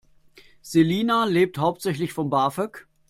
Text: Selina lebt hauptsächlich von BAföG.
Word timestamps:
Selina 0.63 1.25
lebt 1.25 1.59
hauptsächlich 1.59 2.11
von 2.11 2.31
BAföG. 2.31 2.87